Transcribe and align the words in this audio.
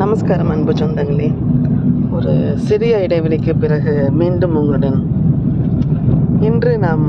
நமஸ்காரம் 0.00 0.50
அன்பு 0.52 0.72
சொந்தங்களே. 0.72 1.28
ஒரு 2.16 2.32
சிறிய 2.68 2.94
இடைவெளிக்கு 3.06 3.52
பிறகு 3.58 3.92
மீண்டும் 4.20 4.54
உங்களுடன் 4.54 4.98
இன்று 6.40 6.72
நாம் 6.78 7.04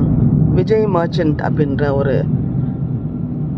விஜய் 0.57 0.85
மர்ச்சன்ட் 0.95 1.41
அப்படின்ற 1.47 1.83
ஒரு 1.93 2.15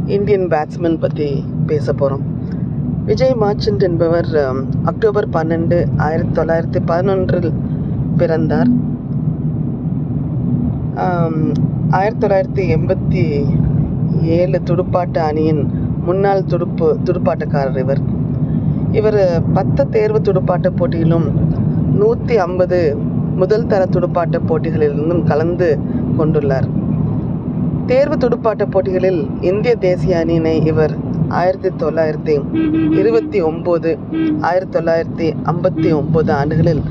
இந்தியன் 0.05 0.47
பேட்ஸ்மேன் 0.53 0.99
பற்றி 0.99 1.29
பேச 1.65 1.93
போகிறோம் 1.93 2.23
விஜய் 3.05 3.35
மர்ச்சன்ட் 3.41 3.85
என்பவர் 3.89 4.31
அக்டோபர் 4.83 5.29
பன்னெண்டு 5.33 5.79
ஆயிரத்தி 6.07 6.33
தொள்ளாயிரத்தி 6.41 6.81
பதினொன்றில் 6.91 7.51
பிறந்தார். 8.17 8.71
ஆயிரத்தி 11.99 12.23
தொள்ளாயிரத்தி 12.23 12.63
எண்பத்தி 12.77 13.23
ஏழு 14.39 14.59
துடுப்பாட்ட 14.69 15.17
அணியின் 15.29 15.63
முன்னாள் 16.07 16.47
துடுப்பு 16.51 16.87
துடுப்பாட்டக்காரர் 17.07 17.79
இவர். 17.83 18.01
இவர் 18.99 19.19
பத்து 19.57 19.81
தேர்வு 19.95 20.19
துடுப்பாட்ட 20.27 20.69
போட்டியிலும் 20.79 21.27
நூற்றி 21.99 22.35
ஐம்பது 22.45 22.79
முதல் 23.41 23.67
தர 23.71 23.81
துடுப்பாட்ட 23.95 24.37
போட்டிகளிலிருந்தும் 24.49 25.23
கலந்து 25.31 25.69
கொண்டுள்ளார். 26.19 26.67
தேர்வு 27.91 28.15
துடுப்பாட்ட 28.23 28.63
போட்டிகளில் 28.73 29.21
இந்திய 29.49 29.73
தேசிய 29.85 30.19
அணியினை 30.23 30.55
இவர் 30.71 30.93
ஆயிரத்தி 31.39 31.69
தொள்ளாயிரத்தி 31.81 32.33
இருபத்தி 32.99 33.39
ஒம்பது 33.49 33.91
ஆயிரத்தி 34.49 34.73
தொள்ளாயிரத்தி 34.77 35.27
ஐம்பத்தி 35.51 35.89
ஒம்பது 35.99 36.31
ஆண்டுகளில் 36.39 36.81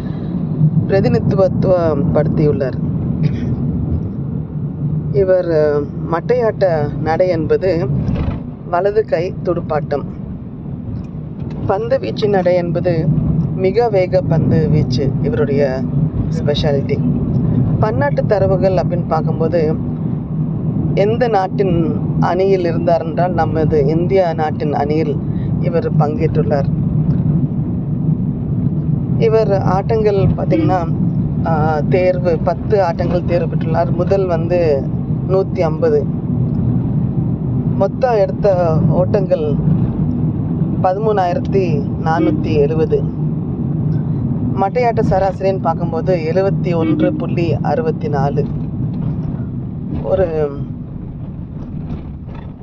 பிரதிநிதித்துவப்படுத்தியுள்ளார். 0.89 2.79
இவர் 5.23 5.51
மட்டையாட்ட 6.13 6.65
நடை 7.09 7.29
என்பது 7.37 7.71
வலது 8.73 9.03
கை 9.13 9.23
துடுப்பாட்டம். 9.47 10.05
பந்து 11.71 11.97
வீச்சு 12.03 12.27
நடை 12.35 12.53
என்பது 12.63 12.93
மிக 13.65 13.87
வேக 13.95 14.21
பந்து 14.33 14.59
வீச்சு 14.73 15.05
இவருடைய 15.27 15.63
ஸ்பெஷாலிட்டி 16.37 16.97
பன்னாட்டு 17.83 18.23
தரவுகள் 18.33 18.77
அப்படின்னு 18.83 19.07
பார்க்கும்போது 19.13 19.61
எந்த 21.05 21.25
நாட்டின் 21.37 21.75
அணியில் 22.31 22.69
இருந்தார் 22.71 23.05
என்றால் 23.07 23.35
நமது 23.41 23.79
இந்தியா 23.95 24.25
நாட்டின் 24.41 24.75
அணியில் 24.83 25.15
இவர் 25.69 25.89
பங்கேற்றுள்ளார். 26.01 26.69
இவர் 29.27 29.53
ஆட்டங்கள் 29.77 30.21
பார்த்திங்கன்னா 30.39 30.81
தேர்வு 31.95 32.33
பத்து 32.49 32.77
ஆட்டங்கள் 32.87 33.29
தேர்வு 33.31 33.51
பெற்றுள்ளார். 33.53 33.91
முதல் 34.01 34.27
வந்து 34.35 34.59
நூற்றி 35.33 35.63
ஐம்பது. 35.71 36.01
மொத்தம் 37.81 38.21
எடுத்த 38.23 38.49
ஓட்டங்கள் 39.01 39.45
பதிமூணாயிரத்தி 40.85 41.63
நானூற்றி 42.07 42.53
எழுவது. 42.65 42.99
மட்டையாட்ட 44.61 45.03
சராசரின்னு 45.11 45.65
பார்க்கும்போது 45.67 46.13
எழுபத்தி 46.31 46.71
ஒன்று 46.81 47.09
புள்ளி 47.21 47.47
அறுபத்தி 47.71 48.09
நாலு. 48.17 48.43
ஒரு 50.11 50.27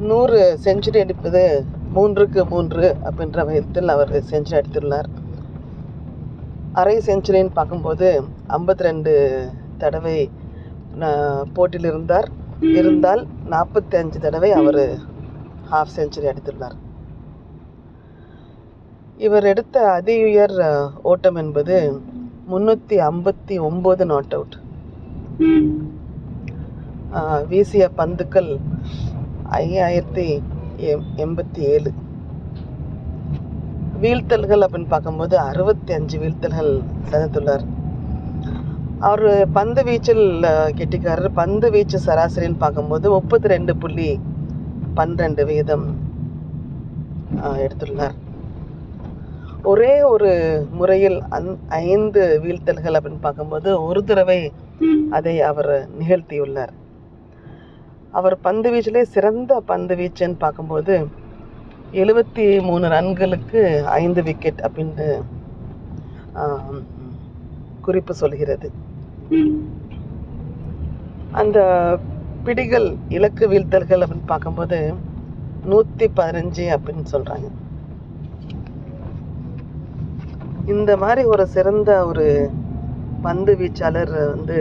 நூறு 0.09 0.39
செஞ்சுரி 0.65 1.01
அடிப்பது 1.05 1.43
மூன்றுக்கு 1.97 2.43
மூன்று 2.53 2.87
அப்படின்ற 3.07 3.45
விதத்தில் 3.49 3.93
அவர் 3.95 4.13
செஞ்சுரி 4.31 4.59
அடித்துள்ளார். 4.61 5.09
அரை 6.81 6.97
செஞ்சுரின்னு 7.09 7.57
பார்க்கும்போது 7.59 8.07
ஐம்பத்தி 8.57 8.87
ரெண்டு 8.89 9.13
தடவை 9.83 10.17
போட்டியில் 11.55 11.89
இருந்தார் 11.93 12.27
இருந்தால் 12.61 13.27
நாற்பத்தி 13.49 13.95
அஞ்சு 13.95 14.19
தடவை 14.19 14.51
அவர் 14.51 14.81
ஹாஃப் 15.71 15.95
செஞ்சுரி 15.97 16.27
அடித்துள்ளார் 16.27 16.77
இவர் 19.17 19.43
எடுத்த 19.43 19.91
அதி 19.91 20.23
உயர் 20.23 20.55
ஓட்டம் 21.01 21.35
என்பது 21.35 22.01
முன்னூற்றி 22.49 22.97
ஐம்பத்தி 23.07 23.59
ஒம்பது 23.59 24.05
நாட் 24.05 24.33
அவுட் 24.33 24.57
வீசிய 27.47 27.89
பந்துக்கள் 27.95 28.59
ஐயாயிரத்தி 29.49 30.41
எண்பத்தி 31.17 31.57
ஏழு. 31.57 31.91
வீழ்த்தல்கள் 33.99 34.63
அப்படின்னு 34.63 34.87
பார்க்கும்போது 34.87 35.37
அறுபத்தி 35.39 35.93
அஞ்சு 35.93 36.17
வீழ்த்தல்கள் 36.19 36.81
சந்தித்துள்ளார் 37.11 37.65
அவர் 39.05 39.25
பந்து 39.55 39.81
வீச்சில் 39.87 40.23
கெட்டிக்காரர். 40.77 41.31
பந்து 41.39 41.67
வீச்சு 41.73 41.97
சராசரின்னு 42.05 42.61
பார்க்கும்போது 42.63 43.07
முப்பத்தி 43.15 43.47
ரெண்டு 43.53 43.73
புள்ளி 43.81 44.07
பன்னிரெண்டு 44.97 45.43
வீதம் 45.49 45.85
எடுத்துள்ளார். 47.65 48.15
ஒரே 49.71 49.93
ஒரு 50.13 50.31
முறையில் 50.79 51.17
அந் 51.37 51.51
ஐந்து 51.87 52.21
வீழ்த்தல்கள் 52.43 52.97
அப்படின்னு 52.97 53.25
பார்க்கும்போது 53.27 53.69
ஒரு 53.87 54.01
தடவை 54.09 54.39
அதை 55.17 55.35
அவர் 55.51 55.71
நிகழ்த்தியுள்ளார். 55.99 56.73
அவர் 58.13 58.35
பந்து 58.47 58.67
வீச்சிலே 58.73 59.03
சிறந்த 59.15 59.53
பந்து 59.71 59.95
வீச்சுன்னு 60.01 60.37
பார்க்கும்போது 60.45 60.95
எழுபத்தி 61.93 62.45
மூணு 62.69 62.85
ரன்களுக்கு 62.95 63.61
ஐந்து 64.01 64.21
விக்கெட் 64.29 64.63
அப்படின்னு 64.67 65.07
குறிப்பு 67.87 68.13
சொல்கிறது. 68.21 68.67
அந்த 71.41 71.59
பிடிகள் 72.45 72.87
இலக்கு 73.15 73.45
வீழ்த்தல்கள் 73.51 74.03
அப்படின்னு 74.03 74.31
பார்க்கும்போது 74.33 74.79
நூற்றி 75.71 76.07
பதினஞ்சு 76.19 76.65
அப்படின்னு 76.75 77.05
சொல்கிறாங்க 77.13 77.47
இந்த 80.73 80.91
மாதிரி 81.01 81.21
ஒரு 81.33 81.43
சிறந்த 81.55 81.91
ஒரு 82.09 82.25
பந்து 83.25 83.51
வீச்சாளர் 83.59 84.13
வந்து 84.33 84.57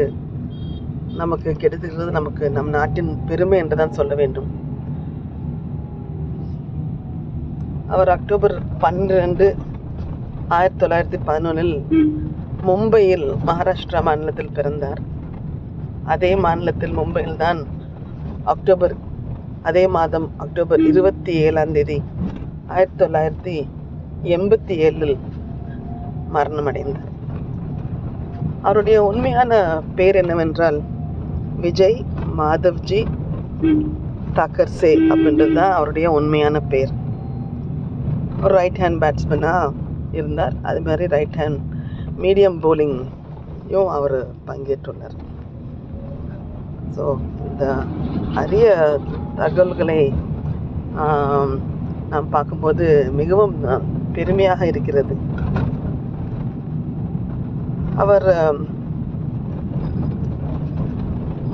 நமக்கு 1.20 1.50
கிடைத்திருக்கிறது 1.62 2.18
நமக்கு 2.18 2.44
நம் 2.56 2.70
நாட்டின் 2.76 3.10
பெருமை 3.28 3.56
என்று 3.62 3.76
தான் 3.80 3.96
சொல்ல 3.98 4.14
வேண்டும். 4.20 4.48
அவர் 7.94 8.10
அக்டோபர் 8.14 8.54
பன்னிரெண்டு 8.82 9.46
ஆயிரத்தி 10.56 10.80
தொள்ளாயிரத்தி 10.82 11.18
பதினொன்றில் 11.28 11.76
மும்பையில் 12.68 13.26
மகாராஷ்டிரா 13.48 14.00
மாநிலத்தில் 14.08 14.54
பிறந்தார். 14.56 15.00
அதே 16.14 16.30
மாநிலத்தில் 16.44 16.94
மும்பையில் 16.98 17.40
தான் 17.44 17.60
அக்டோபர் 18.52 18.94
அதே 19.68 19.84
மாதம் 19.96 20.26
அக்டோபர் 20.44 20.82
இருபத்தி 20.90 21.32
ஏழாம் 21.46 21.74
தேதி 21.76 21.98
ஆயிரத்தி 22.74 22.98
தொள்ளாயிரத்தி 23.02 23.56
எண்பத்தி 24.36 24.74
ஏழில் 24.86 25.16
மரணமடைந்தார். 26.36 27.12
அவருடைய 28.66 28.98
உண்மையான 29.08 29.52
பேர் 29.98 30.18
என்னவென்றால் 30.22 30.78
விஜய் 31.64 31.98
மாதவ்ஜி 32.38 33.00
தாக்கர்சே 34.38 34.92
அப்படின்றது 35.10 35.54
தான் 35.60 35.74
அவருடைய 35.76 36.06
உண்மையான 36.18 36.56
பேர். 36.72 36.92
ஒரு 38.44 38.52
ரைட் 38.60 38.80
ஹேண்ட் 38.82 39.00
பேட்ஸ்மேனாக 39.04 39.72
இருந்தார். 40.18 40.56
அது 40.68 40.80
மாதிரி 40.88 41.06
ரைட் 41.16 41.38
ஹேண்ட் 41.42 41.60
மீடியம் 42.22 42.58
போலிங்கையும் 42.64 43.88
அவர் 43.96 44.16
பங்கேற்றுள்ளார். 44.48 45.16
ஸோ 46.94 47.04
இந்த 47.48 47.64
அரிய 48.42 48.66
தகவல்களை 49.40 50.00
நாம் 52.12 52.30
பார்க்கும்போது 52.34 52.86
மிகவும் 53.20 53.54
பெருமையாக 54.16 54.60
இருக்கிறது. 54.72 55.14
அவர் 58.04 58.28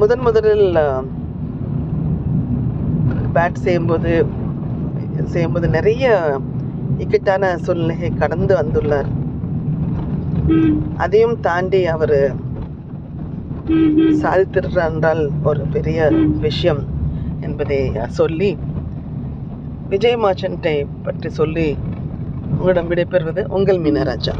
முதன் 0.01 0.25
முதலில் 0.27 0.69
பேட் 3.35 3.63
செய்யும்போது 3.65 4.13
செய்யும்போது 5.33 5.67
நிறைய 5.77 6.07
இக்கட்டான 7.03 7.51
சூழ்நிலையை 7.65 8.11
கடந்து 8.23 8.53
வந்துள்ளார். 8.61 9.11
அதையும் 10.97 11.37
தாண்டி 11.41 11.81
அவர் 11.87 12.17
சாதித்திருக்கிறார் 14.23 14.93
என்றால் 14.93 15.23
ஒரு 15.43 15.63
பெரிய 15.67 15.99
விஷயம் 16.39 16.83
என்பதை 17.43 17.79
சொல்லி 18.19 18.51
விஜய் 19.91 20.17
மார்ச்சன்ட்டை 20.17 20.77
பற்றி 21.03 21.29
சொல்லி 21.31 21.69
உங்களிடம் 22.59 22.91
விடைபெறுவது 22.91 23.43
உங்கள் 23.49 23.79
மீனராஜா. 23.79 24.35